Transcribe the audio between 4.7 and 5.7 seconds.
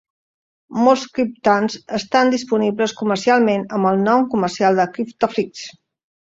de Kryptofix.